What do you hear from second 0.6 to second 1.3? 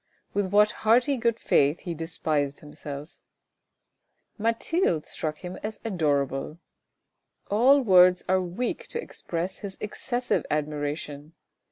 hearty